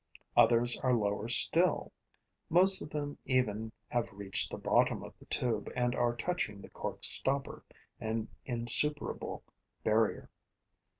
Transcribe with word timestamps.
Others 0.35 0.79
are 0.79 0.95
lower 0.95 1.29
still; 1.29 1.91
most 2.49 2.81
of 2.81 2.89
them 2.89 3.19
even 3.25 3.71
have 3.89 4.11
reached 4.11 4.49
the 4.49 4.57
bottom 4.57 5.03
of 5.03 5.13
the 5.19 5.25
tube 5.27 5.71
and 5.75 5.93
are 5.93 6.15
touching 6.15 6.59
the 6.59 6.69
cork 6.69 7.03
stopper, 7.03 7.63
an 7.99 8.27
insuperable 8.43 9.43
barrier. 9.83 10.31